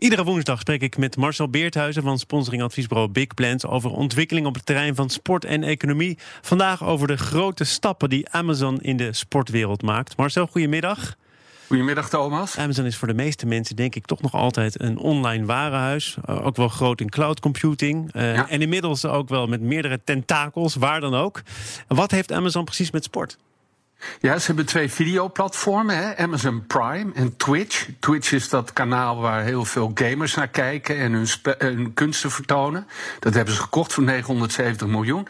[0.00, 4.66] Iedere woensdag spreek ik met Marcel Beerthuizen van sponsoringadviesbureau Big Plans over ontwikkeling op het
[4.66, 6.18] terrein van sport en economie.
[6.40, 10.16] Vandaag over de grote stappen die Amazon in de sportwereld maakt.
[10.16, 11.16] Marcel, goedemiddag.
[11.66, 12.58] Goedemiddag Thomas.
[12.58, 16.16] Amazon is voor de meeste mensen denk ik toch nog altijd een online warenhuis.
[16.28, 18.14] Uh, ook wel groot in cloud computing.
[18.14, 18.48] Uh, ja.
[18.48, 21.42] En inmiddels ook wel met meerdere tentakels, waar dan ook.
[21.88, 23.38] Wat heeft Amazon precies met sport?
[24.20, 26.16] Ja, ze hebben twee videoplatformen, hè?
[26.16, 27.88] Amazon Prime en Twitch.
[27.98, 31.26] Twitch is dat kanaal waar heel veel gamers naar kijken en
[31.58, 32.86] hun, kunsten vertonen.
[33.18, 35.28] Dat hebben ze gekocht voor 970 miljoen.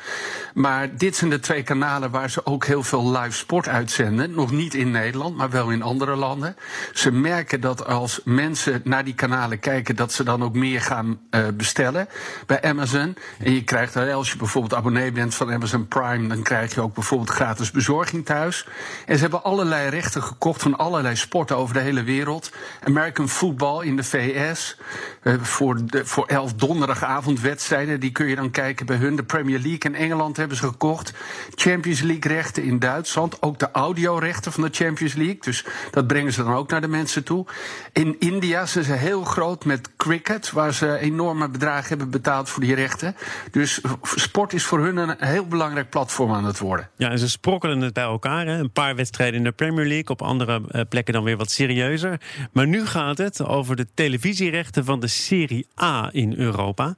[0.55, 4.31] Maar dit zijn de twee kanalen waar ze ook heel veel live sport uitzenden.
[4.31, 6.57] Nog niet in Nederland, maar wel in andere landen.
[6.93, 11.21] Ze merken dat als mensen naar die kanalen kijken, dat ze dan ook meer gaan
[11.31, 12.09] uh, bestellen
[12.47, 13.17] bij Amazon.
[13.39, 16.95] En je krijgt, als je bijvoorbeeld abonnee bent van Amazon Prime, dan krijg je ook
[16.95, 18.60] bijvoorbeeld gratis bezorging thuis.
[19.07, 22.51] En ze hebben allerlei rechten gekocht van allerlei sporten over de hele wereld.
[22.85, 24.77] American football in de VS.
[25.23, 28.01] Uh, voor, de, voor elf donderdagavondwedstrijden.
[28.01, 29.17] Die kun je dan kijken bij hun.
[29.17, 31.13] De Premier League in Engeland hebben ze gekocht.
[31.55, 33.43] Champions League rechten in Duitsland.
[33.43, 35.41] Ook de audiorechten van de Champions League.
[35.41, 37.47] Dus dat brengen ze dan ook naar de mensen toe.
[37.93, 40.51] In India zijn ze heel groot met cricket.
[40.51, 43.17] Waar ze enorme bedragen hebben betaald voor die rechten.
[43.51, 46.89] Dus sport is voor hun een heel belangrijk platform aan het worden.
[46.97, 48.47] Ja, en ze sprokkelen het bij elkaar.
[48.59, 52.21] Een paar wedstrijden in de Premier League, op andere uh, plekken dan weer wat serieuzer.
[52.53, 56.95] Maar nu gaat het over de televisierechten van de Serie A in Europa.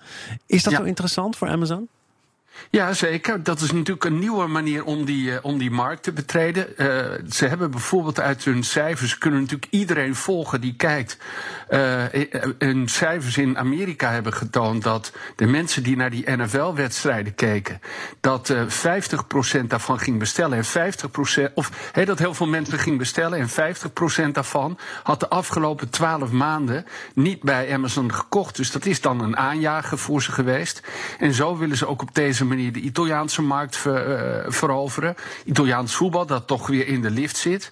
[0.46, 0.78] Is dat ja.
[0.78, 1.88] zo interessant voor Amazon?
[2.70, 3.42] Ja, zeker.
[3.42, 6.66] Dat is natuurlijk een nieuwe manier om die, uh, om die markt te betreden.
[6.76, 6.86] Uh,
[7.30, 11.18] ze hebben bijvoorbeeld uit hun cijfers, kunnen natuurlijk iedereen volgen die kijkt.
[11.70, 12.04] Uh,
[12.58, 17.80] hun cijfers in Amerika hebben getoond dat de mensen die naar die NFL-wedstrijden keken,
[18.20, 20.58] dat 50% daarvan ging bestellen.
[20.58, 20.92] En
[21.50, 23.38] 50%, of dat heel veel mensen ging bestellen.
[23.38, 23.74] En
[24.28, 28.56] 50% daarvan had de afgelopen 12 maanden niet bij Amazon gekocht.
[28.56, 30.82] Dus dat is dan een aanjager voor ze geweest.
[31.18, 33.94] En zo willen ze ook op deze manier de Italiaanse markt uh,
[34.46, 35.14] veroveren.
[35.44, 37.70] Italiaans voetbal dat toch weer in de lift zit.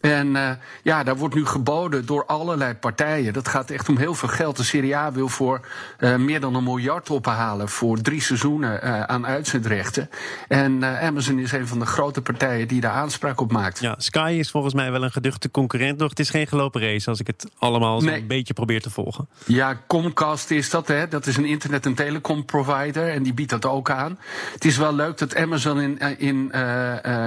[0.00, 0.50] En uh,
[0.82, 3.32] ja, daar wordt nu geboden door allerlei partijen.
[3.32, 4.56] Dat gaat echt om heel veel geld.
[4.56, 5.66] De Serie A wil voor
[5.98, 10.10] uh, meer dan een miljard ophalen voor drie seizoenen uh, aan uitzendrechten.
[10.48, 13.80] En Amazon is een van de grote partijen die daar aanspraak op maakt.
[13.80, 16.08] Ja, Sky is volgens mij wel een geduchte concurrent nog.
[16.10, 18.20] Het is geen gelopen race als ik het allemaal nee.
[18.20, 19.28] een beetje probeer te volgen.
[19.44, 21.08] Ja, Comcast is dat, hè.
[21.08, 24.18] Dat is een internet- en telecom provider en die biedt dat ook aan.
[24.52, 26.54] Het is wel leuk dat Amazon in, in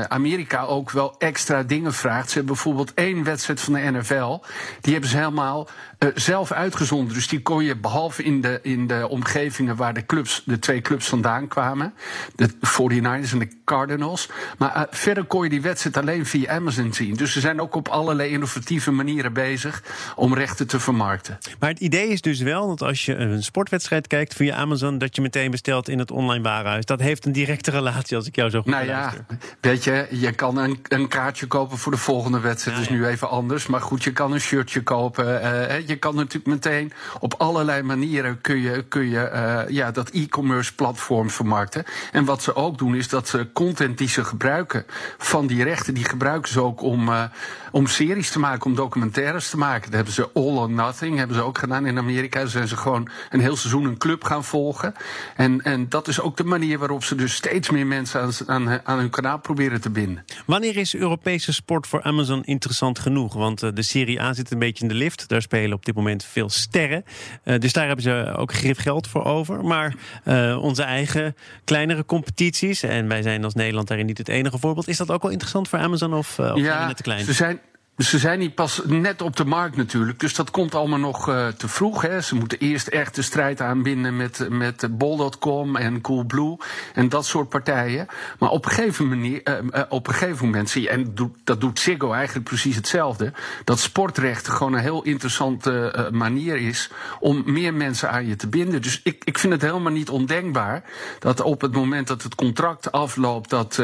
[0.08, 2.30] Amerika ook wel extra dingen vraagt.
[2.30, 4.40] Ze hebben bijvoorbeeld één wedstrijd van de NFL.
[4.82, 5.70] Die hebben ze helemaal
[6.00, 7.14] uh, zelf uitgezonden.
[7.14, 10.82] Dus die kon je behalve in de, in de omgevingen waar de, clubs, de twee
[10.82, 11.94] clubs vandaan kwamen.
[12.36, 14.30] De 49ers en de Cardinals.
[14.58, 17.14] Maar uh, verder kon je die wedstrijd alleen via Amazon zien.
[17.14, 19.84] Dus ze zijn ook op allerlei innovatieve manieren bezig
[20.16, 21.38] om rechten te vermarkten.
[21.60, 25.16] Maar het idee is dus wel dat als je een sportwedstrijd kijkt via Amazon, dat
[25.16, 26.86] je meteen bestelt in het online warenhuis.
[26.86, 29.14] Dat heeft een directe relatie als ik jou zo goed Nou ja,
[29.62, 32.52] weet je, je kan een, een kaartje kopen voor de volgende wedstrijd.
[32.62, 32.94] Het is ja.
[32.94, 33.68] nu even anders.
[33.68, 35.26] Maar goed, je kan een shirtje kopen.
[35.26, 40.10] Uh, je kan natuurlijk meteen op allerlei manieren kun je, kun je uh, ja, dat
[40.10, 41.84] e-commerce platform vermarkten.
[42.12, 44.86] En wat ze ook doen, is dat ze content die ze gebruiken
[45.18, 47.24] van die rechten, die gebruiken ze ook om, uh,
[47.72, 49.86] om series te maken, om documentaires te maken.
[49.86, 52.40] Dat hebben ze All or Nothing, hebben ze ook gedaan in Amerika.
[52.40, 54.94] Daar zijn ze gewoon een heel seizoen een club gaan volgen.
[55.36, 58.82] En, en dat is ook de manier waarop ze dus steeds meer mensen aan, aan,
[58.84, 60.26] aan hun kanaal proberen te binden.
[60.46, 63.34] Wanneer is Europese sport voor Amazon interessant genoeg?
[63.34, 65.28] Want uh, de Serie A zit een beetje in de lift.
[65.28, 67.04] Daar spelen op dit moment veel sterren.
[67.44, 69.66] Uh, dus daar hebben ze ook grif geld voor over.
[69.66, 69.96] Maar
[70.26, 74.88] uh, onze eigen kleinere competities, en wij zijn als Nederland daarin niet het enige voorbeeld,
[74.88, 77.26] is dat ook wel interessant voor Amazon of, of ja, net te klein?
[77.26, 77.60] Ze zijn,
[77.98, 81.48] ze zijn niet pas net op de markt natuurlijk, dus dat komt allemaal nog uh,
[81.48, 82.02] te vroeg.
[82.02, 82.22] Hè.
[82.22, 86.58] Ze moeten eerst echt de strijd aanbinden met, met Bol.com en Coolblue
[86.94, 88.08] en dat soort partijen.
[88.40, 91.80] Maar op een gegeven, manier, uh, uh, op gegeven moment zie je, en dat doet
[91.80, 98.12] Ziggo eigenlijk precies hetzelfde, dat sportrecht gewoon een heel interessante manier is om meer mensen
[98.12, 98.82] aan je te binden.
[98.82, 100.84] Dus ik, ik vind het helemaal niet ondenkbaar
[101.20, 103.84] dat op het moment dat het contract afloopt, dat,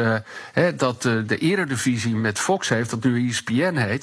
[0.52, 3.99] hè, dat de eredivisie met Fox heeft, dat nu ESPN heet,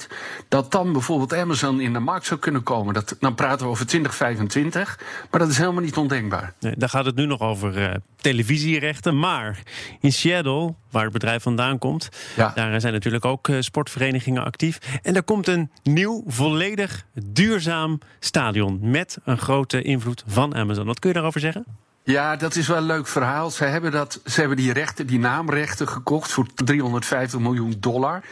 [0.48, 2.94] dat dan bijvoorbeeld Amazon in de markt zou kunnen komen.
[2.94, 5.00] Dat, dan praten we over 2025,
[5.30, 6.52] maar dat is helemaal niet ondenkbaar.
[6.60, 9.18] Nee, daar gaat het nu nog over uh, televisierechten.
[9.18, 9.62] Maar
[10.00, 12.52] in Seattle, waar het bedrijf vandaan komt, ja.
[12.54, 14.78] daar zijn natuurlijk ook uh, sportverenigingen actief.
[15.02, 20.86] En er komt een nieuw, volledig duurzaam stadion met een grote invloed van Amazon.
[20.86, 21.64] Wat kun je daarover zeggen?
[22.08, 23.50] Ja, dat is wel een leuk verhaal.
[23.50, 28.22] Ze hebben, dat, ze hebben die rechten, die naamrechten gekocht voor 350 miljoen dollar.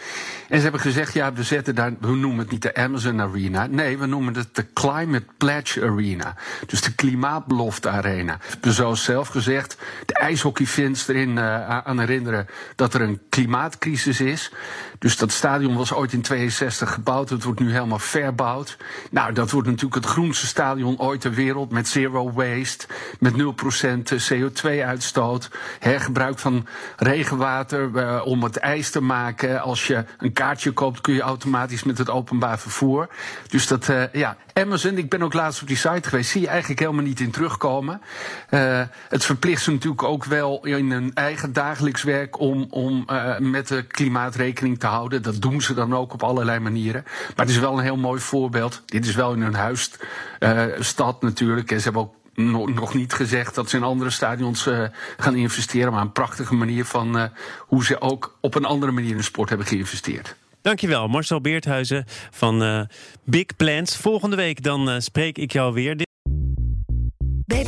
[0.49, 3.67] En ze hebben gezegd, ja, we zetten daar, we noemen het niet de Amazon Arena.
[3.67, 6.35] Nee, we noemen het de Climate Pledge Arena.
[6.67, 8.39] Dus de Klimaatbelofte Arena.
[8.61, 9.77] We zoals zelf gezegd,
[10.07, 14.53] de ijshockeyfans erin uh, aan herinneren dat er een klimaatcrisis is.
[14.99, 17.29] Dus dat stadion was ooit in 62 gebouwd.
[17.29, 18.77] Het wordt nu helemaal verbouwd.
[19.11, 21.71] Nou, dat wordt natuurlijk het groenste stadion ooit ter wereld.
[21.71, 22.87] Met zero waste,
[23.19, 25.51] met 0% CO2-uitstoot.
[25.79, 26.67] Hergebruik van
[26.97, 29.61] regenwater uh, om het ijs te maken.
[29.61, 33.09] Als je een kaartje koopt, kun je automatisch met het openbaar vervoer.
[33.49, 36.49] Dus dat, uh, ja, Amazon, ik ben ook laatst op die site geweest, zie je
[36.49, 38.01] eigenlijk helemaal niet in terugkomen.
[39.09, 43.07] Het verplicht ze natuurlijk ook wel in hun eigen dagelijks werk om, om
[43.39, 45.23] met de klimaatrekening te houden.
[45.23, 47.03] Dat doen ze dan ook op allerlei manieren.
[47.05, 48.83] Maar het is wel een heel mooi voorbeeld.
[48.87, 51.71] Dit is wel in hun huisstad natuurlijk.
[51.71, 54.85] En ze hebben ook nog niet gezegd dat ze in andere stadions uh,
[55.17, 55.93] gaan investeren.
[55.93, 57.25] Maar een prachtige manier van uh,
[57.59, 60.37] hoe ze ook op een andere manier in de sport hebben geïnvesteerd.
[60.63, 62.81] Dankjewel, Marcel Beerthuizen van uh,
[63.25, 63.97] Big Plans.
[63.97, 66.06] Volgende week dan spreek ik jou weer.